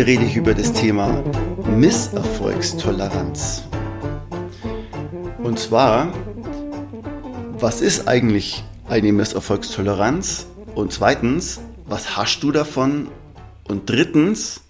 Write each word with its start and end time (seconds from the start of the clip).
Heute 0.00 0.12
rede 0.12 0.24
ich 0.24 0.36
über 0.36 0.54
das 0.54 0.72
Thema 0.72 1.22
Misserfolgstoleranz. 1.76 3.64
Und 5.42 5.58
zwar, 5.58 6.10
was 7.58 7.82
ist 7.82 8.08
eigentlich 8.08 8.64
eine 8.88 9.12
Misserfolgstoleranz? 9.12 10.46
Und 10.74 10.94
zweitens, 10.94 11.60
was 11.84 12.16
hast 12.16 12.42
du 12.42 12.50
davon? 12.50 13.10
Und 13.64 13.90
drittens, 13.90 14.62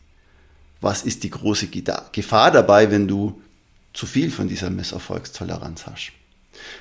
was 0.81 1.03
ist 1.05 1.23
die 1.23 1.31
große 1.31 1.69
Gefahr 1.69 2.51
dabei, 2.51 2.91
wenn 2.91 3.07
du 3.07 3.41
zu 3.93 4.07
viel 4.07 4.33
von 4.33 4.49
dieser 4.49 4.71
Misserfolgstoleranz 4.71 5.87
hast? 5.87 6.11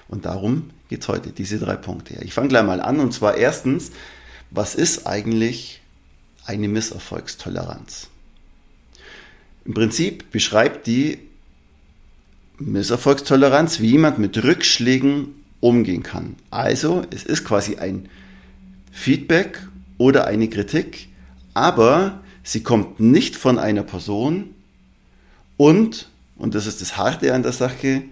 Und 0.07 0.25
darum 0.25 0.71
geht 0.89 1.03
es 1.03 1.07
heute, 1.07 1.29
diese 1.29 1.59
drei 1.59 1.75
Punkte. 1.75 2.15
Ich 2.23 2.33
fange 2.33 2.47
gleich 2.47 2.65
mal 2.65 2.81
an. 2.81 2.99
Und 2.99 3.13
zwar 3.13 3.37
erstens, 3.37 3.91
was 4.49 4.73
ist 4.73 5.05
eigentlich 5.05 5.83
eine 6.47 6.67
Misserfolgstoleranz? 6.67 8.09
Im 9.65 9.73
Prinzip 9.73 10.31
beschreibt 10.31 10.87
die 10.87 11.19
Misserfolgstoleranz, 12.59 13.79
wie 13.79 13.91
jemand 13.91 14.19
mit 14.19 14.41
Rückschlägen 14.43 15.35
umgehen 15.59 16.03
kann. 16.03 16.35
Also 16.49 17.05
es 17.11 17.23
ist 17.23 17.45
quasi 17.45 17.77
ein 17.77 18.09
Feedback 18.91 19.67
oder 19.97 20.25
eine 20.25 20.49
Kritik, 20.49 21.07
aber 21.53 22.21
sie 22.43 22.63
kommt 22.63 22.99
nicht 22.99 23.35
von 23.35 23.59
einer 23.59 23.83
Person 23.83 24.55
und, 25.57 26.09
und 26.37 26.55
das 26.55 26.65
ist 26.65 26.81
das 26.81 26.97
Harte 26.97 27.33
an 27.33 27.43
der 27.43 27.51
Sache, 27.51 28.03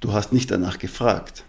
du 0.00 0.12
hast 0.12 0.32
nicht 0.32 0.50
danach 0.50 0.78
gefragt. 0.78 1.44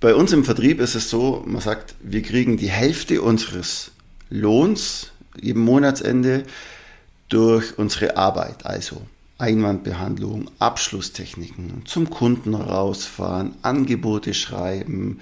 Bei 0.00 0.14
uns 0.14 0.32
im 0.32 0.44
Vertrieb 0.44 0.80
ist 0.80 0.94
es 0.94 1.08
so, 1.08 1.42
man 1.46 1.62
sagt, 1.62 1.94
wir 2.02 2.20
kriegen 2.20 2.58
die 2.58 2.68
Hälfte 2.68 3.22
unseres 3.22 3.92
Lohns 4.28 5.13
jedem 5.40 5.62
Monatsende 5.62 6.44
durch 7.28 7.78
unsere 7.78 8.16
Arbeit, 8.16 8.66
also 8.66 9.02
Einwandbehandlung, 9.38 10.50
Abschlusstechniken, 10.58 11.82
zum 11.86 12.10
Kunden 12.10 12.54
rausfahren, 12.54 13.54
Angebote 13.62 14.34
schreiben, 14.34 15.20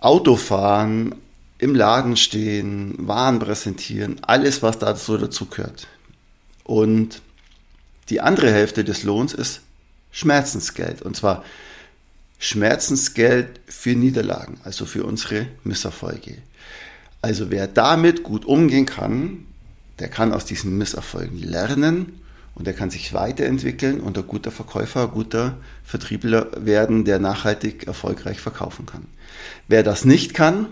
Autofahren, 0.00 1.14
im 1.58 1.74
Laden 1.74 2.16
stehen, 2.16 2.94
Waren 2.98 3.38
präsentieren, 3.38 4.18
alles, 4.22 4.62
was 4.62 4.78
dazu 4.78 5.46
gehört. 5.46 5.86
Und 6.64 7.22
die 8.10 8.20
andere 8.20 8.50
Hälfte 8.52 8.84
des 8.84 9.02
Lohns 9.04 9.32
ist 9.32 9.60
Schmerzensgeld. 10.10 11.02
Und 11.02 11.16
zwar 11.16 11.44
Schmerzensgeld 12.38 13.60
für 13.66 13.96
Niederlagen, 13.96 14.60
also 14.64 14.84
für 14.84 15.04
unsere 15.04 15.46
Misserfolge. 15.64 16.38
Also 17.26 17.50
wer 17.50 17.66
damit 17.66 18.22
gut 18.22 18.44
umgehen 18.44 18.86
kann, 18.86 19.46
der 19.98 20.06
kann 20.06 20.32
aus 20.32 20.44
diesen 20.44 20.78
Misserfolgen 20.78 21.42
lernen 21.42 22.20
und 22.54 22.68
der 22.68 22.72
kann 22.72 22.88
sich 22.88 23.14
weiterentwickeln 23.14 23.98
und 23.98 24.16
ein 24.16 24.28
guter 24.28 24.52
Verkäufer, 24.52 25.02
ein 25.02 25.10
guter 25.10 25.56
Vertriebler 25.82 26.46
werden, 26.56 27.04
der 27.04 27.18
nachhaltig 27.18 27.88
erfolgreich 27.88 28.38
verkaufen 28.38 28.86
kann. 28.86 29.06
Wer 29.66 29.82
das 29.82 30.04
nicht 30.04 30.34
kann 30.34 30.68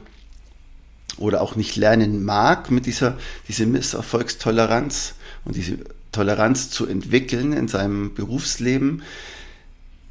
oder 1.16 1.40
auch 1.40 1.56
nicht 1.56 1.74
lernen 1.74 2.22
mag 2.22 2.70
mit 2.70 2.86
dieser, 2.86 3.18
dieser 3.48 3.66
Misserfolgstoleranz 3.66 5.14
und 5.44 5.56
diese 5.56 5.78
Toleranz 6.12 6.70
zu 6.70 6.86
entwickeln 6.86 7.52
in 7.52 7.66
seinem 7.66 8.14
Berufsleben, 8.14 9.02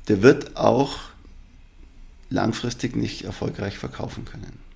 der 0.10 0.22
wird 0.22 0.58
auch 0.58 1.00
langfristig 2.30 2.98
nicht 2.98 3.24
erfolgreich 3.24 3.78
verkaufen 3.78 4.26
können. 4.26 4.73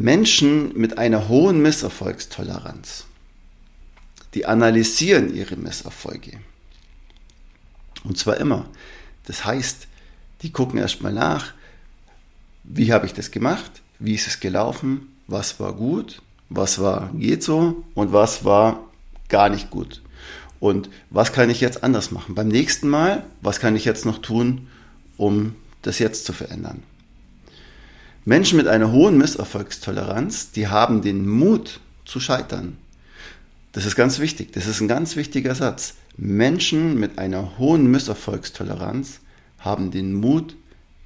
Menschen 0.00 0.78
mit 0.78 0.96
einer 0.96 1.26
hohen 1.26 1.60
Misserfolgstoleranz, 1.60 3.04
die 4.32 4.46
analysieren 4.46 5.34
ihre 5.34 5.56
Misserfolge. 5.56 6.38
Und 8.04 8.16
zwar 8.16 8.36
immer. 8.36 8.66
Das 9.26 9.44
heißt, 9.44 9.88
die 10.42 10.52
gucken 10.52 10.78
erstmal 10.78 11.12
nach, 11.12 11.52
wie 12.62 12.92
habe 12.92 13.06
ich 13.06 13.12
das 13.12 13.32
gemacht, 13.32 13.82
wie 13.98 14.14
ist 14.14 14.28
es 14.28 14.38
gelaufen, 14.38 15.08
was 15.26 15.58
war 15.58 15.72
gut, 15.72 16.22
was 16.48 16.78
war 16.78 17.10
geht 17.14 17.42
so 17.42 17.84
und 17.94 18.12
was 18.12 18.44
war 18.44 18.84
gar 19.28 19.48
nicht 19.48 19.68
gut. 19.68 20.00
Und 20.60 20.90
was 21.10 21.32
kann 21.32 21.50
ich 21.50 21.60
jetzt 21.60 21.82
anders 21.82 22.12
machen? 22.12 22.36
Beim 22.36 22.46
nächsten 22.46 22.88
Mal, 22.88 23.26
was 23.40 23.58
kann 23.58 23.74
ich 23.74 23.84
jetzt 23.84 24.06
noch 24.06 24.18
tun, 24.18 24.68
um 25.16 25.56
das 25.82 25.98
jetzt 25.98 26.24
zu 26.24 26.32
verändern? 26.32 26.84
Menschen 28.28 28.58
mit 28.58 28.68
einer 28.68 28.92
hohen 28.92 29.16
Misserfolgstoleranz, 29.16 30.50
die 30.50 30.68
haben 30.68 31.00
den 31.00 31.26
Mut 31.26 31.80
zu 32.04 32.20
scheitern. 32.20 32.76
Das 33.72 33.86
ist 33.86 33.96
ganz 33.96 34.18
wichtig. 34.18 34.52
Das 34.52 34.66
ist 34.66 34.82
ein 34.82 34.86
ganz 34.86 35.16
wichtiger 35.16 35.54
Satz. 35.54 35.94
Menschen 36.18 37.00
mit 37.00 37.18
einer 37.18 37.56
hohen 37.56 37.90
Misserfolgstoleranz 37.90 39.20
haben 39.60 39.90
den 39.90 40.12
Mut 40.12 40.56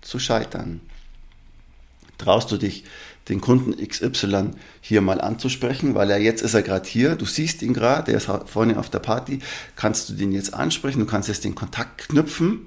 zu 0.00 0.18
scheitern. 0.18 0.80
Traust 2.18 2.50
du 2.50 2.56
dich, 2.56 2.82
den 3.28 3.40
Kunden 3.40 3.76
XY 3.76 4.50
hier 4.80 5.00
mal 5.00 5.20
anzusprechen, 5.20 5.94
weil 5.94 6.10
er 6.10 6.18
jetzt 6.18 6.42
ist 6.42 6.54
er 6.54 6.62
gerade 6.62 6.88
hier, 6.88 7.14
du 7.14 7.24
siehst 7.24 7.62
ihn 7.62 7.72
gerade, 7.72 8.10
der 8.10 8.16
ist 8.16 8.28
vorne 8.46 8.76
auf 8.80 8.90
der 8.90 8.98
Party, 8.98 9.38
kannst 9.76 10.08
du 10.08 10.14
den 10.14 10.32
jetzt 10.32 10.54
ansprechen, 10.54 10.98
du 10.98 11.06
kannst 11.06 11.28
jetzt 11.28 11.44
den 11.44 11.54
Kontakt 11.54 12.08
knüpfen 12.08 12.66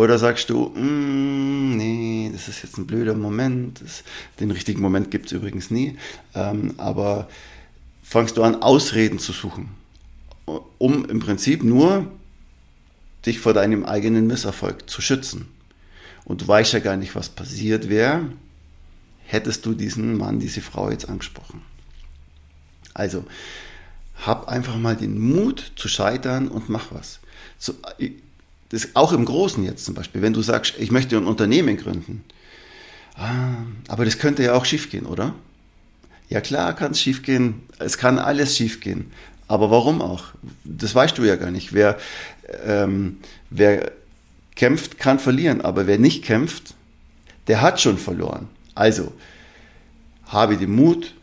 oder 0.00 0.18
sagst 0.18 0.48
du, 0.48 0.68
mm, 0.70 1.76
nee, 1.76 2.30
das 2.32 2.48
ist 2.48 2.62
jetzt 2.62 2.78
ein 2.78 2.86
blöder 2.86 3.14
Moment, 3.14 3.82
das, 3.82 4.02
den 4.40 4.50
richtigen 4.50 4.80
Moment 4.80 5.10
gibt 5.10 5.26
es 5.26 5.32
übrigens 5.32 5.70
nie, 5.70 5.98
ähm, 6.34 6.74
aber 6.78 7.28
fangst 8.02 8.38
du 8.38 8.42
an, 8.42 8.62
Ausreden 8.62 9.18
zu 9.18 9.32
suchen, 9.32 9.68
um 10.78 11.04
im 11.04 11.20
Prinzip 11.20 11.62
nur 11.62 12.10
dich 13.26 13.40
vor 13.40 13.52
deinem 13.52 13.84
eigenen 13.84 14.26
Misserfolg 14.26 14.88
zu 14.88 15.02
schützen. 15.02 15.48
Und 16.24 16.40
du 16.40 16.48
weißt 16.48 16.72
ja 16.72 16.78
gar 16.78 16.96
nicht, 16.96 17.14
was 17.14 17.28
passiert 17.28 17.90
wäre, 17.90 18.22
hättest 19.26 19.66
du 19.66 19.74
diesen 19.74 20.16
Mann, 20.16 20.40
diese 20.40 20.62
Frau 20.62 20.90
jetzt 20.90 21.10
angesprochen. 21.10 21.60
Also, 22.94 23.24
hab 24.24 24.48
einfach 24.48 24.76
mal 24.76 24.96
den 24.96 25.18
Mut 25.18 25.72
zu 25.76 25.88
scheitern 25.88 26.48
und 26.48 26.70
mach 26.70 26.90
was. 26.90 27.20
So, 27.58 27.74
das 28.70 28.94
auch 28.94 29.12
im 29.12 29.24
Großen 29.24 29.62
jetzt 29.64 29.84
zum 29.84 29.94
Beispiel, 29.94 30.22
wenn 30.22 30.32
du 30.32 30.42
sagst, 30.42 30.74
ich 30.78 30.90
möchte 30.90 31.16
ein 31.16 31.26
Unternehmen 31.26 31.76
gründen. 31.76 32.24
Ah, 33.16 33.56
aber 33.88 34.04
das 34.04 34.18
könnte 34.18 34.42
ja 34.42 34.54
auch 34.54 34.64
schiefgehen, 34.64 35.06
oder? 35.06 35.34
Ja 36.28 36.40
klar 36.40 36.74
kann 36.74 36.92
es 36.92 37.00
schiefgehen, 37.00 37.62
es 37.78 37.98
kann 37.98 38.18
alles 38.18 38.56
schiefgehen. 38.56 39.10
Aber 39.48 39.70
warum 39.70 40.00
auch? 40.00 40.26
Das 40.64 40.94
weißt 40.94 41.18
du 41.18 41.24
ja 41.24 41.34
gar 41.34 41.50
nicht. 41.50 41.72
Wer, 41.72 41.98
ähm, 42.64 43.18
wer 43.50 43.90
kämpft, 44.54 44.98
kann 44.98 45.18
verlieren, 45.18 45.60
aber 45.60 45.88
wer 45.88 45.98
nicht 45.98 46.24
kämpft, 46.24 46.74
der 47.48 47.60
hat 47.60 47.80
schon 47.80 47.98
verloren. 47.98 48.48
Also, 48.76 49.12
habe 50.26 50.56
den 50.56 50.70
Mut 50.70 51.14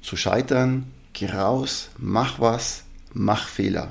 zu 0.00 0.16
scheitern, 0.16 0.86
geh 1.12 1.26
raus, 1.26 1.90
mach 1.98 2.40
was, 2.40 2.84
mach 3.12 3.48
Fehler. 3.48 3.90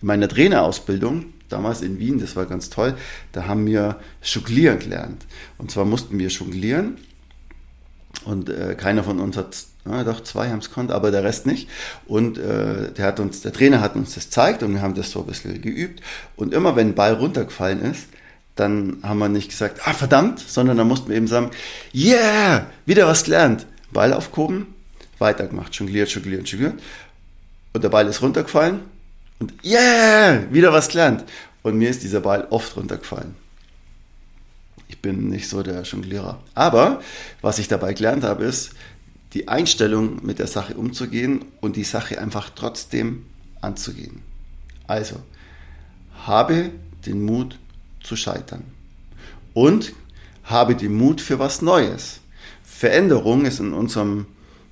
In 0.00 0.06
meiner 0.06 0.28
Trainerausbildung 0.28 1.26
damals 1.48 1.82
in 1.82 1.98
Wien, 1.98 2.18
das 2.18 2.36
war 2.36 2.46
ganz 2.46 2.70
toll, 2.70 2.94
da 3.32 3.46
haben 3.46 3.66
wir 3.66 3.96
Jonglieren 4.22 4.78
gelernt. 4.78 5.26
Und 5.56 5.70
zwar 5.70 5.84
mussten 5.84 6.18
wir 6.18 6.28
jonglieren 6.28 6.98
und 8.24 8.48
äh, 8.48 8.74
keiner 8.74 9.04
von 9.04 9.20
uns 9.20 9.36
hat, 9.36 9.56
ja, 9.86 10.04
doch 10.04 10.22
zwei 10.22 10.50
haben 10.50 10.58
es 10.58 10.68
gekonnt, 10.68 10.90
aber 10.90 11.10
der 11.10 11.24
Rest 11.24 11.46
nicht. 11.46 11.68
Und 12.06 12.38
äh, 12.38 12.92
der 12.92 13.06
hat 13.06 13.20
uns, 13.20 13.40
der 13.42 13.52
Trainer 13.52 13.80
hat 13.80 13.96
uns 13.96 14.14
das 14.14 14.24
gezeigt 14.24 14.62
und 14.62 14.74
wir 14.74 14.82
haben 14.82 14.94
das 14.94 15.10
so 15.10 15.20
ein 15.20 15.26
bisschen 15.26 15.60
geübt. 15.60 16.02
Und 16.36 16.52
immer 16.52 16.76
wenn 16.76 16.88
ein 16.88 16.94
Ball 16.94 17.14
runtergefallen 17.14 17.82
ist, 17.82 18.06
dann 18.54 18.98
haben 19.02 19.18
wir 19.18 19.28
nicht 19.28 19.50
gesagt, 19.50 19.86
ah 19.86 19.92
verdammt, 19.92 20.40
sondern 20.40 20.76
dann 20.76 20.88
mussten 20.88 21.08
wir 21.08 21.16
eben 21.16 21.28
sagen, 21.28 21.50
yeah, 21.94 22.66
wieder 22.86 23.06
was 23.06 23.24
gelernt. 23.24 23.66
Ball 23.92 24.12
aufgehoben, 24.12 24.74
weitergemacht, 25.18 25.74
jongliert, 25.74 26.10
jongliert, 26.10 26.48
jongliert. 26.48 26.74
Und 27.72 27.84
der 27.84 27.88
Ball 27.88 28.06
ist 28.08 28.20
runtergefallen 28.20 28.80
und 29.38 29.52
yeah, 29.64 30.42
wieder 30.50 30.72
was 30.72 30.88
gelernt. 30.88 31.24
Und 31.62 31.78
mir 31.78 31.90
ist 31.90 32.02
dieser 32.02 32.20
Ball 32.20 32.46
oft 32.50 32.76
runtergefallen. 32.76 33.34
Ich 34.88 35.00
bin 35.00 35.28
nicht 35.28 35.48
so 35.48 35.62
der 35.62 35.82
Jonglierer. 35.82 36.40
Aber 36.54 37.00
was 37.40 37.58
ich 37.58 37.68
dabei 37.68 37.92
gelernt 37.92 38.24
habe, 38.24 38.44
ist, 38.44 38.70
die 39.34 39.48
Einstellung 39.48 40.24
mit 40.24 40.38
der 40.38 40.46
Sache 40.46 40.74
umzugehen 40.74 41.44
und 41.60 41.76
die 41.76 41.84
Sache 41.84 42.18
einfach 42.18 42.50
trotzdem 42.54 43.26
anzugehen. 43.60 44.22
Also, 44.86 45.16
habe 46.26 46.70
den 47.04 47.22
Mut 47.24 47.58
zu 48.02 48.16
scheitern. 48.16 48.64
Und 49.52 49.92
habe 50.44 50.74
den 50.74 50.96
Mut 50.96 51.20
für 51.20 51.38
was 51.38 51.60
Neues. 51.60 52.20
Veränderung 52.64 53.44
ist 53.44 53.60
in 53.60 53.74
unserem 53.74 54.26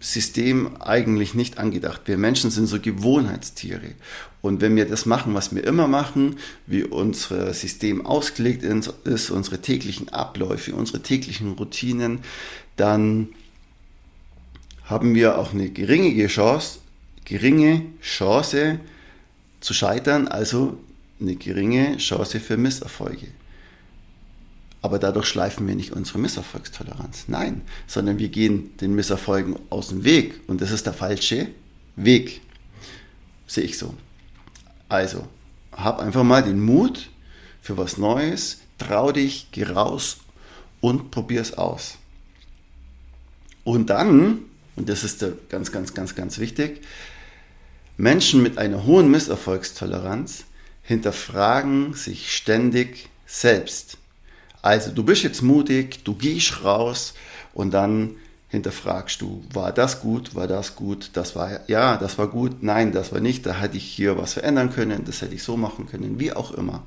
System 0.06 0.80
eigentlich 0.80 1.34
nicht 1.34 1.58
angedacht. 1.58 2.02
Wir 2.04 2.16
Menschen 2.16 2.52
sind 2.52 2.68
so 2.68 2.78
Gewohnheitstiere. 2.80 3.94
Und 4.40 4.60
wenn 4.60 4.76
wir 4.76 4.86
das 4.86 5.04
machen, 5.04 5.34
was 5.34 5.52
wir 5.52 5.64
immer 5.64 5.88
machen, 5.88 6.36
wie 6.68 6.84
unser 6.84 7.52
System 7.52 8.06
ausgelegt 8.06 8.62
ist, 8.62 9.30
unsere 9.30 9.60
täglichen 9.60 10.08
Abläufe, 10.10 10.76
unsere 10.76 11.02
täglichen 11.02 11.54
Routinen, 11.54 12.20
dann 12.76 13.30
haben 14.84 15.16
wir 15.16 15.38
auch 15.38 15.52
eine 15.52 15.70
geringe 15.70 16.28
Chance, 16.28 16.78
geringe 17.24 17.82
Chance 18.00 18.78
zu 19.58 19.74
scheitern, 19.74 20.28
also 20.28 20.78
eine 21.20 21.34
geringe 21.34 21.96
Chance 21.96 22.38
für 22.38 22.56
Misserfolge. 22.56 23.26
Aber 24.86 25.00
dadurch 25.00 25.26
schleifen 25.26 25.66
wir 25.66 25.74
nicht 25.74 25.90
unsere 25.90 26.20
Misserfolgstoleranz. 26.20 27.24
Nein, 27.26 27.62
sondern 27.88 28.20
wir 28.20 28.28
gehen 28.28 28.76
den 28.76 28.94
Misserfolgen 28.94 29.58
aus 29.68 29.88
dem 29.88 30.04
Weg. 30.04 30.38
Und 30.46 30.60
das 30.60 30.70
ist 30.70 30.86
der 30.86 30.92
falsche 30.92 31.48
Weg. 31.96 32.40
Sehe 33.48 33.64
ich 33.64 33.78
so. 33.78 33.94
Also, 34.88 35.26
hab 35.72 35.98
einfach 35.98 36.22
mal 36.22 36.44
den 36.44 36.60
Mut 36.60 37.10
für 37.60 37.76
was 37.76 37.98
Neues, 37.98 38.58
trau 38.78 39.10
dich, 39.10 39.48
geh 39.50 39.64
raus 39.64 40.18
und 40.80 41.10
probier 41.10 41.40
es 41.40 41.58
aus. 41.58 41.98
Und 43.64 43.90
dann, 43.90 44.38
und 44.76 44.88
das 44.88 45.02
ist 45.02 45.24
ganz, 45.48 45.72
ganz, 45.72 45.94
ganz, 45.94 46.14
ganz 46.14 46.38
wichtig, 46.38 46.80
Menschen 47.96 48.40
mit 48.40 48.56
einer 48.56 48.86
hohen 48.86 49.10
Misserfolgstoleranz 49.10 50.44
hinterfragen 50.84 51.94
sich 51.94 52.32
ständig 52.32 53.08
selbst. 53.26 53.98
Also 54.62 54.90
du 54.90 55.02
bist 55.04 55.22
jetzt 55.22 55.42
mutig, 55.42 56.04
du 56.04 56.14
gehst 56.14 56.64
raus 56.64 57.14
und 57.54 57.72
dann 57.72 58.16
hinterfragst 58.48 59.20
du, 59.20 59.44
war 59.52 59.72
das 59.72 60.00
gut, 60.00 60.34
war 60.34 60.46
das 60.46 60.76
gut, 60.76 61.10
das 61.14 61.36
war 61.36 61.68
ja, 61.68 61.96
das 61.96 62.16
war 62.18 62.28
gut, 62.28 62.62
nein, 62.62 62.92
das 62.92 63.12
war 63.12 63.20
nicht, 63.20 63.44
da 63.44 63.54
hätte 63.54 63.76
ich 63.76 63.84
hier 63.84 64.16
was 64.16 64.34
verändern 64.34 64.72
können, 64.72 65.04
das 65.04 65.20
hätte 65.20 65.34
ich 65.34 65.42
so 65.42 65.56
machen 65.56 65.86
können, 65.86 66.20
wie 66.20 66.32
auch 66.32 66.52
immer. 66.52 66.84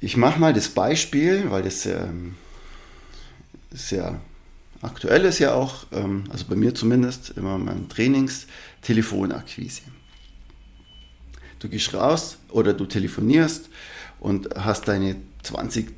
Ich 0.00 0.16
mache 0.16 0.38
mal 0.38 0.52
das 0.52 0.68
Beispiel, 0.68 1.50
weil 1.50 1.62
das 1.62 1.82
sehr, 1.82 2.08
sehr 3.72 4.20
aktuell 4.82 5.24
ist 5.24 5.40
ja 5.40 5.54
auch, 5.54 5.86
ähm, 5.92 6.24
also 6.30 6.44
bei 6.48 6.54
mir 6.54 6.74
zumindest, 6.74 7.30
immer 7.30 7.56
in 7.56 7.64
meinen 7.64 7.88
Trainings, 7.88 8.46
Telefonakquise. 8.82 9.82
Du 11.58 11.68
gehst 11.68 11.92
raus 11.94 12.38
oder 12.50 12.72
du 12.72 12.86
telefonierst 12.86 13.68
und 14.20 14.48
hast 14.56 14.88
deine 14.88 15.16
20, 15.42 15.88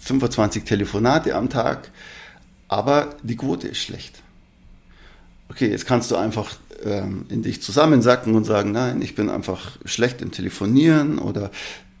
25 0.00 0.64
Telefonate 0.64 1.34
am 1.34 1.48
Tag, 1.48 1.90
aber 2.68 3.14
die 3.22 3.36
Quote 3.36 3.68
ist 3.68 3.78
schlecht. 3.78 4.22
Okay, 5.48 5.68
jetzt 5.68 5.86
kannst 5.86 6.10
du 6.10 6.16
einfach 6.16 6.56
ähm, 6.84 7.26
in 7.28 7.42
dich 7.42 7.62
zusammensacken 7.62 8.34
und 8.34 8.44
sagen, 8.44 8.72
nein, 8.72 9.02
ich 9.02 9.14
bin 9.14 9.28
einfach 9.28 9.78
schlecht 9.84 10.22
im 10.22 10.30
Telefonieren 10.32 11.18
oder 11.18 11.50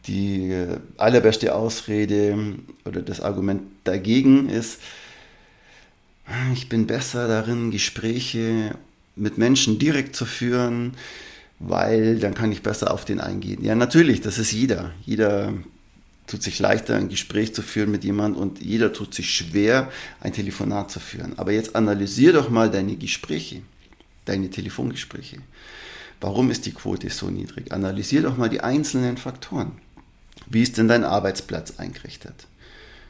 die 0.06 0.50
äh, 0.50 0.78
allerbeste 0.96 1.54
Ausrede 1.54 2.56
oder 2.84 3.02
das 3.02 3.20
Argument 3.20 3.62
dagegen 3.84 4.48
ist, 4.48 4.80
ich 6.54 6.68
bin 6.68 6.86
besser 6.86 7.28
darin, 7.28 7.70
Gespräche 7.70 8.76
mit 9.16 9.38
Menschen 9.38 9.78
direkt 9.78 10.16
zu 10.16 10.24
führen, 10.24 10.94
weil 11.62 12.18
dann 12.18 12.34
kann 12.34 12.52
ich 12.52 12.62
besser 12.62 12.92
auf 12.92 13.04
den 13.04 13.20
eingehen. 13.20 13.64
Ja, 13.64 13.74
natürlich, 13.74 14.20
das 14.20 14.38
ist 14.38 14.52
jeder. 14.52 14.90
Jeder 15.04 15.52
tut 16.26 16.42
sich 16.42 16.58
leichter, 16.58 16.96
ein 16.96 17.08
Gespräch 17.08 17.54
zu 17.54 17.62
führen 17.62 17.90
mit 17.90 18.04
jemandem 18.04 18.42
und 18.42 18.60
jeder 18.60 18.92
tut 18.92 19.14
sich 19.14 19.34
schwer, 19.34 19.90
ein 20.20 20.32
Telefonat 20.32 20.90
zu 20.90 20.98
führen. 20.98 21.38
Aber 21.38 21.52
jetzt 21.52 21.76
analysier 21.76 22.32
doch 22.32 22.50
mal 22.50 22.70
deine 22.70 22.96
Gespräche, 22.96 23.62
deine 24.24 24.50
Telefongespräche. 24.50 25.38
Warum 26.20 26.50
ist 26.50 26.66
die 26.66 26.72
Quote 26.72 27.10
so 27.10 27.30
niedrig? 27.30 27.72
Analysier 27.72 28.22
doch 28.22 28.36
mal 28.36 28.48
die 28.48 28.60
einzelnen 28.60 29.16
Faktoren. 29.16 29.72
Wie 30.48 30.62
ist 30.62 30.78
denn 30.78 30.88
dein 30.88 31.04
Arbeitsplatz 31.04 31.78
eingerichtet? 31.78 32.46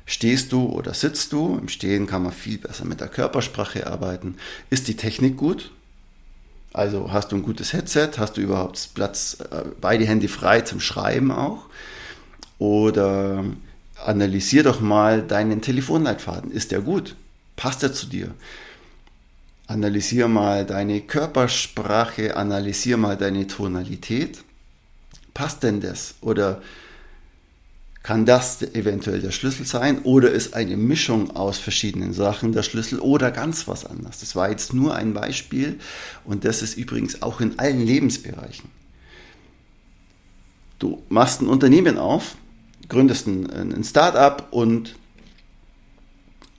Stehst 0.04 0.52
du 0.52 0.66
oder 0.66 0.94
sitzt 0.94 1.32
du? 1.32 1.58
Im 1.58 1.68
Stehen 1.68 2.06
kann 2.06 2.22
man 2.22 2.32
viel 2.32 2.58
besser 2.58 2.84
mit 2.84 3.00
der 3.00 3.08
Körpersprache 3.08 3.86
arbeiten. 3.86 4.36
Ist 4.68 4.88
die 4.88 4.96
Technik 4.96 5.36
gut? 5.36 5.70
Also 6.72 7.12
hast 7.12 7.32
du 7.32 7.36
ein 7.36 7.42
gutes 7.42 7.72
Headset? 7.72 8.12
Hast 8.18 8.36
du 8.36 8.40
überhaupt 8.40 8.90
Platz, 8.94 9.38
äh, 9.50 9.64
beide 9.80 10.06
Hände 10.06 10.28
frei 10.28 10.62
zum 10.62 10.80
Schreiben 10.80 11.30
auch? 11.30 11.66
Oder 12.58 13.44
analysier 14.04 14.62
doch 14.62 14.80
mal 14.80 15.22
deinen 15.22 15.60
Telefonleitfaden. 15.60 16.50
Ist 16.50 16.72
der 16.72 16.80
gut? 16.80 17.16
Passt 17.56 17.82
er 17.82 17.92
zu 17.92 18.06
dir? 18.06 18.30
Analysier 19.66 20.28
mal 20.28 20.66
deine 20.66 21.00
Körpersprache, 21.00 22.36
analysier 22.36 22.96
mal 22.96 23.16
deine 23.16 23.46
Tonalität. 23.46 24.42
Passt 25.34 25.62
denn 25.62 25.80
das? 25.80 26.14
Oder 26.20 26.60
kann 28.02 28.26
das 28.26 28.62
eventuell 28.62 29.20
der 29.20 29.30
Schlüssel 29.30 29.64
sein 29.64 30.00
oder 30.02 30.30
ist 30.32 30.54
eine 30.54 30.76
Mischung 30.76 31.30
aus 31.36 31.58
verschiedenen 31.58 32.12
Sachen 32.12 32.52
der 32.52 32.64
Schlüssel 32.64 32.98
oder 32.98 33.30
ganz 33.30 33.68
was 33.68 33.86
anderes. 33.86 34.20
Das 34.20 34.34
war 34.34 34.50
jetzt 34.50 34.74
nur 34.74 34.94
ein 34.96 35.14
Beispiel 35.14 35.78
und 36.24 36.44
das 36.44 36.62
ist 36.62 36.76
übrigens 36.76 37.22
auch 37.22 37.40
in 37.40 37.58
allen 37.58 37.80
Lebensbereichen. 37.80 38.70
Du 40.80 41.00
machst 41.08 41.40
ein 41.40 41.46
Unternehmen 41.46 41.96
auf, 41.96 42.34
gründest 42.88 43.28
ein, 43.28 43.48
ein 43.72 43.84
Start-up 43.84 44.48
und 44.50 44.96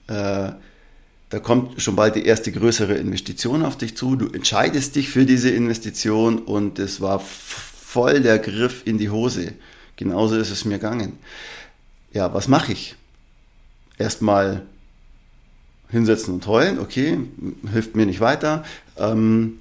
äh, 0.06 0.52
da 1.28 1.40
kommt 1.42 1.82
schon 1.82 1.96
bald 1.96 2.14
die 2.14 2.24
erste 2.24 2.52
größere 2.52 2.94
Investition 2.94 3.64
auf 3.64 3.76
dich 3.76 3.96
zu. 3.98 4.16
Du 4.16 4.32
entscheidest 4.32 4.96
dich 4.96 5.10
für 5.10 5.26
diese 5.26 5.50
Investition 5.50 6.38
und 6.38 6.78
es 6.78 7.02
war 7.02 7.20
voll 7.20 8.22
der 8.22 8.38
Griff 8.38 8.82
in 8.86 8.96
die 8.96 9.10
Hose 9.10 9.52
Genauso 9.96 10.36
ist 10.36 10.50
es 10.50 10.64
mir 10.64 10.78
gegangen. 10.78 11.18
Ja, 12.12 12.32
was 12.34 12.48
mache 12.48 12.72
ich? 12.72 12.96
Erstmal 13.98 14.62
hinsetzen 15.88 16.34
und 16.34 16.46
heulen, 16.46 16.78
okay, 16.78 17.18
hilft 17.70 17.94
mir 17.94 18.06
nicht 18.06 18.20
weiter. 18.20 18.64
Ähm, 18.96 19.60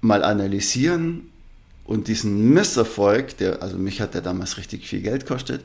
mal 0.00 0.22
analysieren 0.24 1.30
und 1.84 2.08
diesen 2.08 2.52
Misserfolg, 2.52 3.36
der, 3.38 3.62
also 3.62 3.76
mich 3.76 4.00
hat 4.00 4.14
der 4.14 4.22
damals 4.22 4.58
richtig 4.58 4.86
viel 4.86 5.00
Geld 5.00 5.26
kostet, 5.26 5.62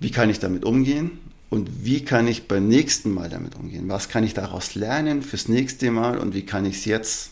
wie 0.00 0.10
kann 0.10 0.30
ich 0.30 0.38
damit 0.38 0.64
umgehen 0.64 1.18
und 1.50 1.84
wie 1.84 2.04
kann 2.04 2.28
ich 2.28 2.46
beim 2.46 2.68
nächsten 2.68 3.12
Mal 3.12 3.28
damit 3.28 3.54
umgehen? 3.54 3.88
Was 3.88 4.08
kann 4.08 4.24
ich 4.24 4.34
daraus 4.34 4.74
lernen 4.74 5.22
fürs 5.22 5.48
nächste 5.48 5.90
Mal 5.90 6.18
und 6.18 6.34
wie 6.34 6.44
kann 6.44 6.64
ich 6.66 6.76
es 6.76 6.84
jetzt 6.84 7.30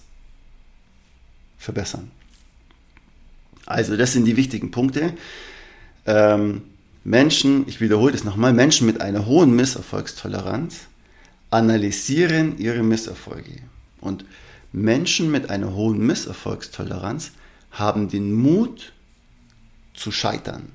verbessern? 1.58 2.10
Also 3.66 3.96
das 3.96 4.12
sind 4.12 4.24
die 4.24 4.36
wichtigen 4.36 4.70
Punkte. 4.70 5.12
Ähm, 6.06 6.62
Menschen, 7.04 7.68
ich 7.68 7.80
wiederhole 7.80 8.12
das 8.12 8.24
nochmal, 8.24 8.52
Menschen 8.52 8.86
mit 8.86 9.00
einer 9.00 9.26
hohen 9.26 9.54
Misserfolgstoleranz 9.54 10.86
analysieren 11.50 12.58
ihre 12.58 12.82
Misserfolge. 12.82 13.60
Und 14.00 14.24
Menschen 14.72 15.30
mit 15.30 15.50
einer 15.50 15.74
hohen 15.74 16.04
Misserfolgstoleranz 16.04 17.32
haben 17.70 18.08
den 18.08 18.32
Mut 18.32 18.92
zu 19.94 20.10
scheitern. 20.10 20.70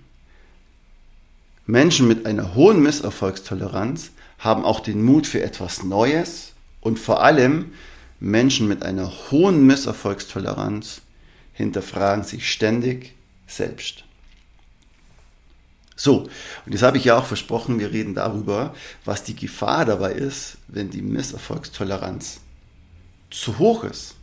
Menschen 1.65 2.07
mit 2.07 2.25
einer 2.25 2.55
hohen 2.55 2.81
Misserfolgstoleranz 2.81 4.12
haben 4.39 4.65
auch 4.65 4.79
den 4.79 5.03
Mut 5.03 5.27
für 5.27 5.41
etwas 5.41 5.83
Neues 5.83 6.53
und 6.81 6.98
vor 6.98 7.24
allem 7.24 7.74
Menschen 8.19 8.67
mit 8.67 8.83
einer 8.83 9.12
hohen 9.29 9.65
Misserfolgstoleranz 9.67 11.01
hinterfragen 11.53 12.24
sich 12.24 12.51
ständig 12.51 13.13
selbst. 13.48 14.03
So, 15.96 16.29
und 16.65 16.72
jetzt 16.72 16.81
habe 16.81 16.98
ich 16.98 17.05
ja 17.05 17.17
auch 17.17 17.25
versprochen, 17.25 17.79
wir 17.79 17.91
reden 17.91 18.15
darüber, 18.15 18.74
was 19.05 19.24
die 19.24 19.36
Gefahr 19.36 19.86
dabei 19.86 20.13
ist, 20.13 20.58
wenn 20.67 20.89
die 20.89 21.03
Misserfolgstoleranz 21.03 22.39
zu 23.29 23.60
hoch 23.60 23.84
ist. 23.84 24.15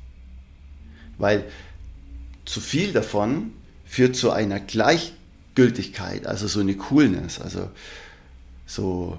Weil 1.19 1.45
zu 2.45 2.61
viel 2.61 2.93
davon 2.93 3.53
führt 3.87 4.17
zu 4.17 4.33
einer 4.33 4.59
Gleichgültigkeit, 4.59 6.27
also 6.27 6.49
so 6.49 6.61
eine 6.61 6.75
Coolness, 6.75 7.41
also 7.41 7.71
so, 8.67 9.19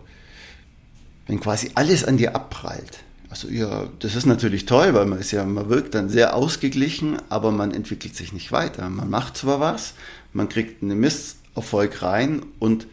wenn 1.28 1.40
quasi 1.40 1.72
alles 1.76 2.04
an 2.04 2.18
dir 2.18 2.36
abprallt. 2.36 3.00
Also 3.30 3.48
ja, 3.48 3.88
das 4.00 4.16
ist 4.16 4.26
natürlich 4.26 4.66
toll, 4.66 4.96
weil 4.96 5.06
man 5.06 5.20
ist 5.20 5.32
ja, 5.32 5.46
man 5.46 5.70
wirkt 5.70 5.94
dann 5.94 6.10
sehr 6.10 6.36
ausgeglichen, 6.36 7.18
aber 7.30 7.52
man 7.52 7.72
entwickelt 7.72 8.16
sich 8.16 8.34
nicht 8.34 8.52
weiter. 8.52 8.90
Man 8.90 9.10
macht 9.10 9.38
zwar 9.38 9.60
was, 9.60 9.94
man 10.34 10.50
kriegt 10.50 10.82
einen 10.82 11.00
Misserfolg 11.00 12.02
rein 12.02 12.44
und 12.58 12.88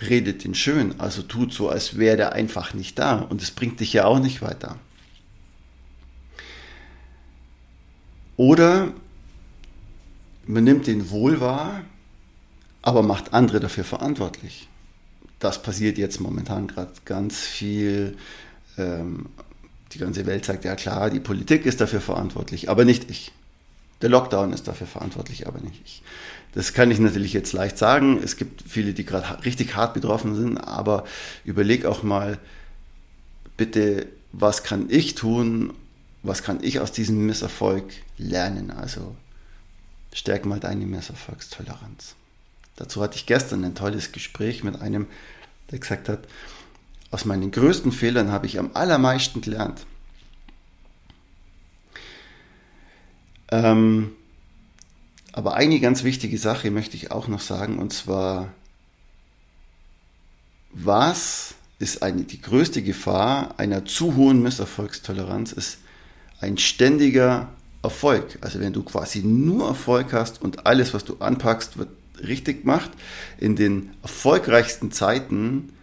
redet 0.00 0.44
den 0.44 0.54
schön, 0.54 0.98
also 0.98 1.22
tut 1.22 1.52
so, 1.52 1.68
als 1.68 1.98
wäre 1.98 2.16
der 2.16 2.32
einfach 2.32 2.74
nicht 2.74 2.98
da 2.98 3.18
und 3.18 3.42
es 3.42 3.50
bringt 3.50 3.80
dich 3.80 3.92
ja 3.92 4.06
auch 4.06 4.18
nicht 4.18 4.42
weiter. 4.42 4.76
Oder 8.36 8.92
man 10.46 10.64
nimmt 10.64 10.86
den 10.86 11.10
wohl 11.10 11.40
wahr, 11.40 11.82
aber 12.82 13.02
macht 13.02 13.32
andere 13.32 13.60
dafür 13.60 13.84
verantwortlich. 13.84 14.68
Das 15.38 15.62
passiert 15.62 15.98
jetzt 15.98 16.20
momentan 16.20 16.66
gerade 16.66 16.92
ganz 17.04 17.40
viel 17.40 18.16
ähm, 18.78 19.26
die 19.92 19.98
ganze 19.98 20.26
Welt 20.26 20.44
sagt, 20.44 20.64
ja 20.64 20.74
klar, 20.74 21.10
die 21.10 21.20
Politik 21.20 21.66
ist 21.66 21.80
dafür 21.80 22.00
verantwortlich, 22.00 22.68
aber 22.68 22.84
nicht 22.84 23.10
ich. 23.10 23.32
Der 24.02 24.10
Lockdown 24.10 24.52
ist 24.52 24.68
dafür 24.68 24.86
verantwortlich, 24.86 25.46
aber 25.46 25.60
nicht 25.60 25.80
ich. 25.84 26.02
Das 26.52 26.72
kann 26.72 26.90
ich 26.90 26.98
natürlich 26.98 27.32
jetzt 27.32 27.52
leicht 27.52 27.78
sagen. 27.78 28.20
Es 28.22 28.36
gibt 28.36 28.62
viele, 28.66 28.92
die 28.92 29.04
gerade 29.04 29.44
richtig 29.44 29.74
hart 29.76 29.94
betroffen 29.94 30.34
sind, 30.34 30.58
aber 30.58 31.04
überleg 31.44 31.84
auch 31.84 32.02
mal 32.02 32.38
bitte, 33.56 34.06
was 34.32 34.62
kann 34.62 34.86
ich 34.88 35.14
tun, 35.14 35.72
was 36.22 36.42
kann 36.42 36.58
ich 36.62 36.80
aus 36.80 36.92
diesem 36.92 37.24
Misserfolg 37.26 37.84
lernen. 38.18 38.70
Also 38.70 39.16
stärk 40.12 40.44
mal 40.46 40.60
deine 40.60 40.86
Misserfolgstoleranz. 40.86 42.14
Dazu 42.76 43.02
hatte 43.02 43.16
ich 43.16 43.26
gestern 43.26 43.64
ein 43.64 43.74
tolles 43.74 44.12
Gespräch 44.12 44.64
mit 44.64 44.80
einem, 44.80 45.06
der 45.70 45.78
gesagt 45.78 46.08
hat, 46.08 46.20
aus 47.14 47.24
meinen 47.24 47.52
größten 47.52 47.92
Fehlern 47.92 48.32
habe 48.32 48.46
ich 48.46 48.58
am 48.58 48.72
allermeisten 48.74 49.40
gelernt. 49.40 49.86
Ähm, 53.52 54.10
aber 55.32 55.54
eine 55.54 55.78
ganz 55.78 56.02
wichtige 56.02 56.38
Sache 56.38 56.72
möchte 56.72 56.96
ich 56.96 57.12
auch 57.12 57.28
noch 57.28 57.40
sagen, 57.40 57.78
und 57.78 57.92
zwar, 57.92 58.48
was 60.72 61.54
ist 61.78 62.02
eine, 62.02 62.24
die 62.24 62.40
größte 62.40 62.82
Gefahr 62.82 63.54
einer 63.58 63.84
zu 63.84 64.16
hohen 64.16 64.42
Misserfolgstoleranz, 64.42 65.52
ist 65.52 65.78
ein 66.40 66.58
ständiger 66.58 67.48
Erfolg. 67.84 68.38
Also 68.40 68.58
wenn 68.58 68.72
du 68.72 68.82
quasi 68.82 69.20
nur 69.20 69.68
Erfolg 69.68 70.12
hast 70.12 70.42
und 70.42 70.66
alles, 70.66 70.94
was 70.94 71.04
du 71.04 71.18
anpackst, 71.18 71.78
wird 71.78 71.90
richtig 72.26 72.62
gemacht, 72.62 72.90
in 73.38 73.54
den 73.54 73.90
erfolgreichsten 74.02 74.90
Zeiten 74.90 75.73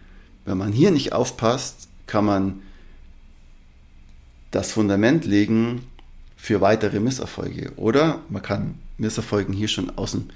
wenn 0.44 0.58
man 0.58 0.72
hier 0.72 0.90
nicht 0.90 1.12
aufpasst, 1.12 1.88
kann 2.06 2.24
man 2.24 2.62
das 4.50 4.72
Fundament 4.72 5.24
legen 5.24 5.82
für 6.36 6.60
weitere 6.60 7.00
Misserfolge. 7.00 7.72
Oder 7.76 8.20
man 8.28 8.42
kann 8.42 8.74
Misserfolgen 8.98 9.54
hier 9.54 9.68
schon 9.68 9.96
aus 9.96 10.12
dem 10.12 10.26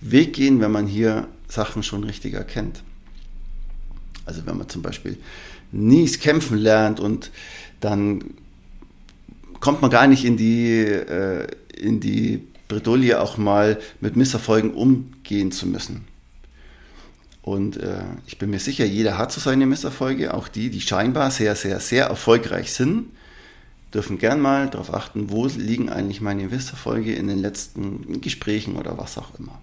Weg 0.00 0.32
gehen, 0.32 0.60
wenn 0.60 0.70
man 0.70 0.86
hier 0.86 1.28
Sachen 1.48 1.82
schon 1.82 2.04
richtig 2.04 2.34
erkennt. 2.34 2.82
Also 4.24 4.46
wenn 4.46 4.56
man 4.56 4.68
zum 4.68 4.82
Beispiel 4.82 5.18
nie 5.72 6.06
kämpfen 6.08 6.58
lernt 6.58 7.00
und 7.00 7.30
dann 7.80 8.24
kommt 9.60 9.82
man 9.82 9.90
gar 9.90 10.06
nicht 10.06 10.24
in 10.24 10.36
die, 10.36 10.80
äh, 10.80 11.46
in 11.76 12.00
die 12.00 12.46
Bredouille 12.68 13.20
auch 13.20 13.36
mal 13.36 13.78
mit 14.00 14.16
Misserfolgen 14.16 14.74
umgehen 14.74 15.52
zu 15.52 15.66
müssen. 15.66 16.04
Und 17.46 17.76
äh, 17.76 18.02
ich 18.26 18.38
bin 18.38 18.50
mir 18.50 18.58
sicher, 18.58 18.84
jeder 18.84 19.18
hat 19.18 19.30
so 19.30 19.40
seine 19.40 19.66
Misserfolge, 19.66 20.34
auch 20.34 20.48
die, 20.48 20.68
die 20.68 20.80
scheinbar 20.80 21.30
sehr, 21.30 21.54
sehr, 21.54 21.78
sehr 21.78 22.06
erfolgreich 22.06 22.72
sind, 22.72 23.06
dürfen 23.94 24.18
gern 24.18 24.40
mal 24.40 24.68
darauf 24.68 24.92
achten, 24.92 25.30
wo 25.30 25.46
liegen 25.46 25.88
eigentlich 25.88 26.20
meine 26.20 26.48
Misserfolge 26.48 27.14
in 27.14 27.28
den 27.28 27.38
letzten 27.38 28.20
Gesprächen 28.20 28.74
oder 28.74 28.98
was 28.98 29.16
auch 29.16 29.38
immer. 29.38 29.60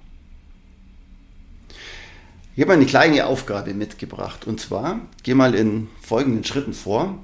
Ich 2.56 2.62
habe 2.62 2.72
eine 2.72 2.86
kleine 2.86 3.26
Aufgabe 3.26 3.74
mitgebracht 3.74 4.48
und 4.48 4.62
zwar, 4.62 5.02
geh 5.24 5.34
mal 5.34 5.54
in 5.54 5.90
folgenden 6.02 6.46
Schritten 6.46 6.74
vor. 6.74 7.20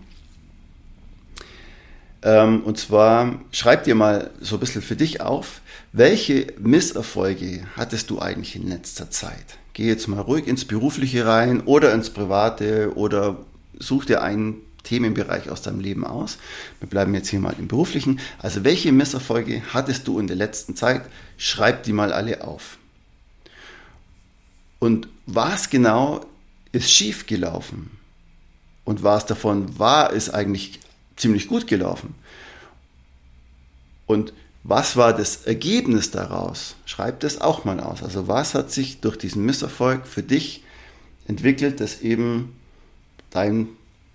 Ähm, 2.21 2.63
und 2.63 2.77
zwar 2.77 3.39
schreib 3.53 3.85
dir 3.85 3.95
mal 3.95 4.31
so 4.41 4.57
ein 4.57 4.59
bisschen 4.59 4.81
für 4.81 4.97
dich 4.97 5.21
auf, 5.21 5.61
welche 5.93 6.47
Misserfolge 6.59 7.65
hattest 7.77 8.09
du 8.09 8.19
eigentlich 8.19 8.57
in 8.57 8.67
letzter 8.67 9.09
Zeit? 9.09 9.57
Geh 9.79 9.87
jetzt 9.87 10.09
mal 10.09 10.19
ruhig 10.19 10.45
ins 10.45 10.65
Berufliche 10.65 11.25
rein 11.25 11.61
oder 11.61 11.93
ins 11.93 12.09
Private 12.09 12.97
oder 12.97 13.37
such 13.79 14.03
dir 14.03 14.21
einen 14.21 14.55
Themenbereich 14.83 15.49
aus 15.49 15.61
deinem 15.61 15.79
Leben 15.79 16.05
aus. 16.05 16.37
Wir 16.81 16.89
bleiben 16.89 17.13
jetzt 17.13 17.29
hier 17.29 17.39
mal 17.39 17.55
im 17.57 17.69
Beruflichen. 17.69 18.19
Also 18.39 18.65
welche 18.65 18.91
Misserfolge 18.91 19.61
hattest 19.73 20.05
du 20.05 20.19
in 20.19 20.27
der 20.27 20.35
letzten 20.35 20.75
Zeit? 20.75 21.03
Schreib 21.37 21.83
die 21.83 21.93
mal 21.93 22.11
alle 22.11 22.43
auf. 22.43 22.77
Und 24.79 25.07
was 25.25 25.69
genau 25.69 26.25
ist 26.73 26.91
schief 26.91 27.25
gelaufen? 27.25 27.89
Und 28.83 29.01
was 29.01 29.27
davon 29.27 29.79
war, 29.79 30.11
ist 30.11 30.31
eigentlich 30.31 30.81
ziemlich 31.15 31.47
gut 31.47 31.67
gelaufen? 31.67 32.15
Und 34.07 34.33
was 34.63 34.95
war 34.97 35.15
das 35.15 35.45
Ergebnis 35.45 36.11
daraus? 36.11 36.75
Schreib 36.85 37.21
das 37.21 37.39
auch 37.39 37.65
mal 37.65 37.79
aus. 37.79 38.03
Also 38.03 38.27
was 38.27 38.53
hat 38.53 38.71
sich 38.71 38.99
durch 38.99 39.17
diesen 39.17 39.45
Misserfolg 39.45 40.05
für 40.05 40.23
dich 40.23 40.63
entwickelt, 41.27 41.79
das 41.79 42.01
eben 42.01 42.55
dein 43.29 43.67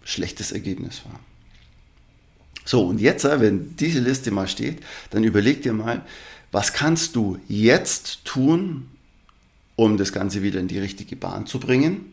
schlechtes 0.05 0.53
Ergebnis 0.53 1.03
war? 1.05 1.19
So, 2.65 2.87
und 2.87 3.01
jetzt, 3.01 3.25
äh, 3.25 3.41
wenn 3.41 3.77
diese 3.77 4.01
Liste 4.01 4.31
mal 4.31 4.49
steht, 4.49 4.83
dann 5.11 5.25
überleg 5.25 5.63
dir 5.63 5.73
mal, 5.73 6.05
was 6.51 6.73
kannst 6.73 7.17
du 7.17 7.39
jetzt 7.49 8.25
tun, 8.25 8.89
um 9.77 9.97
das 9.97 10.13
Ganze 10.13 10.43
wieder 10.43 10.61
in 10.61 10.69
die 10.69 10.79
richtige 10.79 11.17
Bahn 11.17 11.47
zu 11.47 11.59
bringen? 11.59 12.13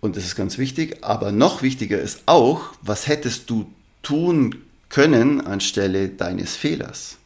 Und 0.00 0.16
das 0.16 0.24
ist 0.24 0.36
ganz 0.36 0.58
wichtig, 0.58 1.02
aber 1.02 1.32
noch 1.32 1.62
wichtiger 1.62 2.00
ist 2.00 2.22
auch, 2.26 2.72
was 2.82 3.08
hättest 3.08 3.50
du 3.50 3.70
tun 4.02 4.65
können? 4.88 5.40
anstelle 5.40 6.08
deines 6.08 6.56
Fehlers. 6.56 7.18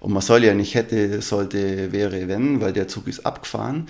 Und 0.00 0.12
man 0.12 0.22
soll 0.22 0.44
ja 0.44 0.54
nicht 0.54 0.74
hätte, 0.74 1.22
sollte, 1.22 1.92
wäre, 1.92 2.26
wenn, 2.26 2.60
weil 2.60 2.72
der 2.72 2.88
Zug 2.88 3.06
ist 3.06 3.24
abgefahren. 3.24 3.86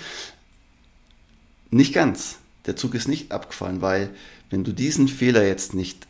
Nicht 1.71 1.95
ganz. 1.95 2.37
Der 2.67 2.77
Zug 2.77 2.95
ist 2.95 3.09
nicht 3.09 3.33
abgefahren, 3.33 3.81
weil 3.81 4.11
wenn 4.51 4.63
du 4.63 4.73
diesen 4.73 5.09
Fehler 5.09 5.47
jetzt 5.47 5.73
nicht 5.75 6.07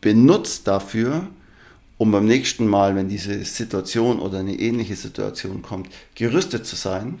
benutzt 0.00 0.66
dafür, 0.66 1.28
um 1.98 2.10
beim 2.10 2.26
nächsten 2.26 2.66
Mal, 2.66 2.96
wenn 2.96 3.08
diese 3.08 3.44
Situation 3.44 4.18
oder 4.18 4.40
eine 4.40 4.58
ähnliche 4.58 4.96
Situation 4.96 5.62
kommt, 5.62 5.88
gerüstet 6.14 6.66
zu 6.66 6.76
sein, 6.76 7.20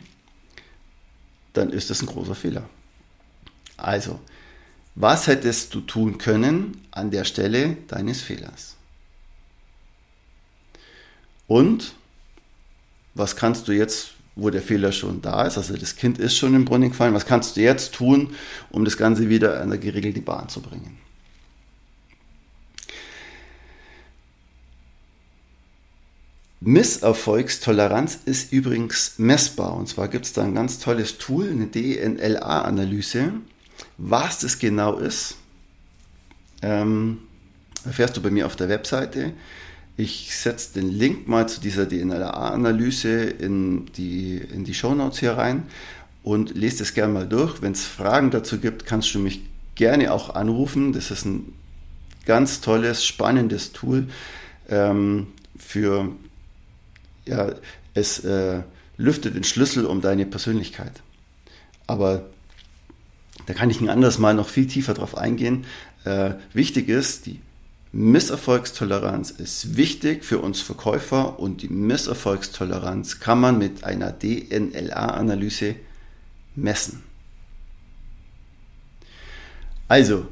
dann 1.52 1.70
ist 1.70 1.90
das 1.90 2.02
ein 2.02 2.06
großer 2.06 2.34
Fehler. 2.34 2.68
Also, 3.76 4.18
was 4.96 5.26
hättest 5.26 5.74
du 5.74 5.80
tun 5.80 6.18
können 6.18 6.80
an 6.90 7.10
der 7.10 7.24
Stelle 7.24 7.76
deines 7.88 8.20
Fehlers? 8.20 8.76
Und 11.46 11.94
was 13.14 13.36
kannst 13.36 13.68
du 13.68 13.72
jetzt, 13.72 14.12
wo 14.36 14.50
der 14.50 14.62
Fehler 14.62 14.92
schon 14.92 15.22
da 15.22 15.46
ist, 15.46 15.56
also 15.56 15.76
das 15.76 15.96
Kind 15.96 16.18
ist 16.18 16.36
schon 16.36 16.54
im 16.54 16.64
Brunnen 16.64 16.90
gefallen, 16.90 17.14
was 17.14 17.26
kannst 17.26 17.56
du 17.56 17.60
jetzt 17.60 17.94
tun, 17.94 18.34
um 18.70 18.84
das 18.84 18.96
Ganze 18.96 19.28
wieder 19.28 19.60
an 19.60 19.70
der 19.70 19.78
geregelte 19.78 20.20
Bahn 20.20 20.48
zu 20.48 20.60
bringen? 20.60 20.98
Misserfolgstoleranz 26.66 28.20
ist 28.24 28.50
übrigens 28.50 29.18
messbar. 29.18 29.74
Und 29.74 29.86
zwar 29.86 30.08
gibt 30.08 30.24
es 30.24 30.32
da 30.32 30.42
ein 30.42 30.54
ganz 30.54 30.78
tolles 30.78 31.18
Tool, 31.18 31.50
eine 31.50 31.66
DNLA-Analyse. 31.66 33.34
Was 33.98 34.38
das 34.38 34.58
genau 34.58 34.96
ist, 34.96 35.36
ähm, 36.62 37.18
erfährst 37.84 38.16
du 38.16 38.22
bei 38.22 38.30
mir 38.30 38.46
auf 38.46 38.56
der 38.56 38.70
Webseite. 38.70 39.34
Ich 39.96 40.36
setze 40.36 40.74
den 40.74 40.90
Link 40.90 41.28
mal 41.28 41.48
zu 41.48 41.60
dieser 41.60 41.86
DNLA-Analyse 41.86 43.22
in 43.22 43.86
die, 43.96 44.38
in 44.38 44.64
die 44.64 44.74
Shownotes 44.74 45.20
hier 45.20 45.32
rein 45.32 45.64
und 46.24 46.56
lese 46.56 46.78
das 46.78 46.94
gerne 46.94 47.12
mal 47.12 47.28
durch. 47.28 47.62
Wenn 47.62 47.72
es 47.72 47.84
Fragen 47.84 48.30
dazu 48.30 48.58
gibt, 48.58 48.86
kannst 48.86 49.14
du 49.14 49.20
mich 49.20 49.42
gerne 49.76 50.12
auch 50.12 50.34
anrufen. 50.34 50.92
Das 50.92 51.12
ist 51.12 51.24
ein 51.24 51.52
ganz 52.26 52.60
tolles, 52.60 53.04
spannendes 53.04 53.72
Tool 53.72 54.08
ähm, 54.68 55.28
für 55.56 56.08
ja, 57.26 57.54
es 57.94 58.18
äh, 58.24 58.62
lüftet 58.96 59.36
den 59.36 59.44
Schlüssel 59.44 59.86
um 59.86 60.00
deine 60.00 60.26
Persönlichkeit. 60.26 61.02
Aber 61.86 62.26
da 63.46 63.54
kann 63.54 63.70
ich 63.70 63.80
ein 63.80 63.88
anderes 63.88 64.18
Mal 64.18 64.34
noch 64.34 64.48
viel 64.48 64.66
tiefer 64.66 64.94
drauf 64.94 65.16
eingehen. 65.16 65.66
Äh, 66.04 66.34
wichtig 66.52 66.88
ist, 66.88 67.26
die 67.26 67.40
Misserfolgstoleranz 67.96 69.30
ist 69.30 69.76
wichtig 69.76 70.24
für 70.24 70.40
uns 70.40 70.60
Verkäufer 70.60 71.38
und 71.38 71.62
die 71.62 71.68
Misserfolgstoleranz 71.68 73.20
kann 73.20 73.38
man 73.38 73.56
mit 73.56 73.84
einer 73.84 74.10
DNLA-Analyse 74.10 75.76
messen. 76.56 77.04
Also, 79.86 80.26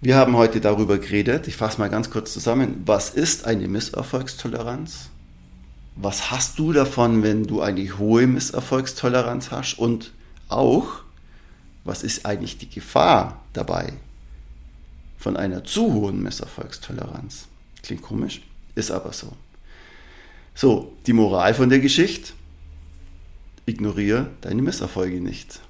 wir 0.00 0.16
haben 0.16 0.34
heute 0.34 0.62
darüber 0.62 0.96
geredet. 0.96 1.46
Ich 1.46 1.56
fasse 1.56 1.78
mal 1.78 1.90
ganz 1.90 2.08
kurz 2.08 2.32
zusammen. 2.32 2.82
Was 2.86 3.10
ist 3.10 3.44
eine 3.44 3.68
Misserfolgstoleranz? 3.68 5.10
Was 5.94 6.30
hast 6.30 6.58
du 6.58 6.72
davon, 6.72 7.22
wenn 7.22 7.46
du 7.46 7.60
eine 7.60 7.98
hohe 7.98 8.26
Misserfolgstoleranz 8.26 9.50
hast? 9.50 9.78
Und 9.78 10.12
auch, 10.48 11.02
was 11.84 12.02
ist 12.02 12.24
eigentlich 12.24 12.56
die 12.56 12.70
Gefahr 12.70 13.44
dabei 13.52 13.92
von 15.24 15.38
einer 15.38 15.64
zu 15.64 15.90
hohen 15.90 16.22
Misserfolgstoleranz? 16.22 17.46
Klingt 17.82 18.02
komisch, 18.02 18.42
ist 18.74 18.90
aber 18.90 19.14
so. 19.14 19.32
So, 20.54 20.92
die 21.06 21.14
Moral 21.14 21.54
von 21.54 21.70
der 21.70 21.80
Geschichte. 21.80 22.34
Ignoriere 23.64 24.28
deine 24.42 24.60
Misserfolge 24.60 25.22
nicht. 25.22 25.60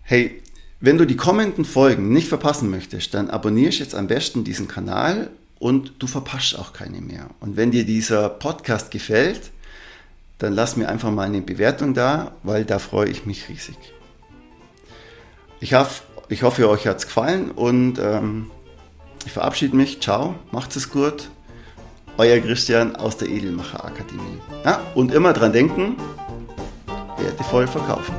Hey, 0.00 0.40
wenn 0.80 0.96
du 0.96 1.04
die 1.04 1.16
kommenden 1.16 1.66
Folgen 1.66 2.10
nicht 2.10 2.28
verpassen 2.28 2.70
möchtest, 2.70 3.12
dann 3.12 3.28
abonnierst 3.28 3.80
jetzt 3.80 3.94
am 3.94 4.06
besten 4.06 4.42
diesen 4.42 4.66
Kanal 4.66 5.28
und 5.58 5.92
du 5.98 6.06
verpasst 6.06 6.58
auch 6.58 6.72
keine 6.72 7.02
mehr. 7.02 7.28
Und 7.40 7.58
wenn 7.58 7.70
dir 7.70 7.84
dieser 7.84 8.30
Podcast 8.30 8.90
gefällt, 8.90 9.50
dann 10.38 10.54
lass 10.54 10.78
mir 10.78 10.88
einfach 10.88 11.10
mal 11.10 11.26
eine 11.26 11.42
Bewertung 11.42 11.92
da, 11.92 12.32
weil 12.42 12.64
da 12.64 12.78
freue 12.78 13.10
ich 13.10 13.26
mich 13.26 13.50
riesig. 13.50 13.76
Ich, 15.62 15.74
hoffe, 15.74 16.02
ich 16.30 16.42
hoffe, 16.44 16.68
euch 16.68 16.86
hat 16.86 16.98
es 16.98 17.06
gefallen 17.06 17.50
und 17.50 17.98
ähm, 17.98 18.50
ich 19.26 19.32
verabschiede 19.32 19.76
mich. 19.76 20.00
Ciao, 20.00 20.36
macht 20.52 20.74
es 20.76 20.90
gut. 20.90 21.28
Euer 22.16 22.38
Christian 22.38 22.96
aus 22.96 23.16
der 23.16 23.28
Edelmacher 23.28 23.84
Akademie. 23.84 24.38
Ja, 24.64 24.80
und 24.94 25.12
immer 25.12 25.32
dran 25.32 25.52
denken, 25.52 25.96
wertevoll 27.18 27.66
verkaufen. 27.66 28.14